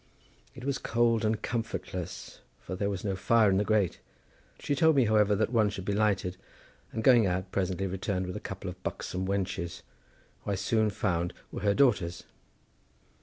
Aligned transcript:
It 0.55 0.65
was 0.65 0.79
cold 0.79 1.23
and 1.23 1.39
comfortless, 1.43 2.39
for 2.59 2.75
there 2.75 2.89
was 2.89 3.03
no 3.05 3.15
fire 3.15 3.51
in 3.51 3.57
the 3.57 3.63
grate. 3.63 3.99
She 4.57 4.73
told 4.73 4.95
me, 4.95 5.05
however, 5.05 5.35
that 5.35 5.51
one 5.51 5.69
should 5.69 5.85
be 5.85 5.93
lighted, 5.93 6.37
and 6.91 7.03
going 7.03 7.27
out 7.27 7.51
presently 7.51 7.85
returned 7.85 8.25
with 8.25 8.35
a 8.35 8.39
couple 8.39 8.67
of 8.67 8.81
buxom 8.81 9.27
wenches, 9.27 9.83
who 10.43 10.49
I 10.53 10.55
soon 10.55 10.89
found 10.89 11.33
were 11.51 11.61
her 11.61 11.75
daughters. 11.75 12.23